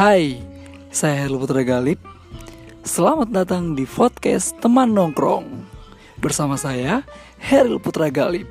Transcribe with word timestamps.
Hai, 0.00 0.40
saya 0.88 1.28
Heril 1.28 1.36
Putra 1.36 1.60
Galip. 1.60 2.00
Selamat 2.80 3.28
datang 3.28 3.76
di 3.76 3.84
podcast 3.84 4.56
Teman 4.56 4.96
Nongkrong. 4.96 5.44
Bersama 6.16 6.56
saya, 6.56 7.04
Heril 7.36 7.76
Putra 7.76 8.08
Galip. 8.08 8.48